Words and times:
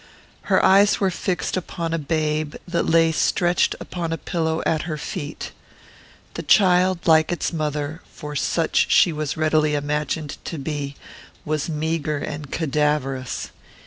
Her 0.49 0.65
eyes 0.65 0.99
were 0.99 1.11
fixed 1.11 1.55
upon 1.55 1.93
a 1.93 1.99
babe 1.99 2.55
that 2.67 2.87
lay 2.89 3.11
stretched 3.11 3.75
upon 3.79 4.11
a 4.11 4.17
pillow 4.17 4.63
at 4.65 4.81
her 4.89 4.97
feet. 4.97 5.51
The 6.33 6.41
child, 6.41 7.05
like 7.05 7.31
its 7.31 7.53
mother, 7.53 8.01
for 8.11 8.35
such 8.35 8.89
she 8.89 9.13
was 9.13 9.37
readily 9.37 9.75
imagined 9.75 10.37
to 10.45 10.57
be, 10.57 10.95
was 11.45 11.69
meagre 11.69 12.17
and 12.17 12.51
cadaverous. 12.51 13.51